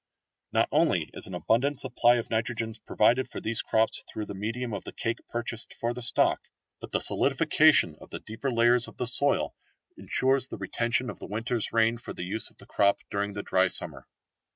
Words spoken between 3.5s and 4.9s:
crops through the medium of